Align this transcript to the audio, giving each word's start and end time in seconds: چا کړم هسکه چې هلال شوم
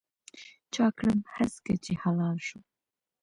چا 0.73 0.85
کړم 0.97 1.19
هسکه 1.35 1.73
چې 1.83 1.91
هلال 2.03 2.37
شوم 2.47 2.63